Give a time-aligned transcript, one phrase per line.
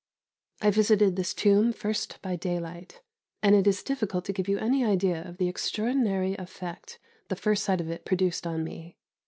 [0.63, 3.01] I visited this tomb first by daylight,
[3.43, 7.63] and it is difficult to give you any idea of the extraordinary effect the first
[7.63, 8.97] sight of it produced on me.